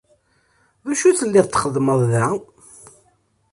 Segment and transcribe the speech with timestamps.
[0.85, 2.25] D acu i telliḍ txeddmeḍ da?